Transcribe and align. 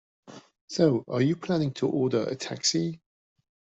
So, 0.65 1.05
are 1.07 1.21
you 1.21 1.35
planning 1.35 1.73
to 1.75 1.87
order 1.87 2.23
a 2.23 2.33
taxi? 2.35 3.03